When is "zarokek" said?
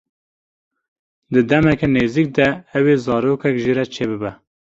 3.05-3.55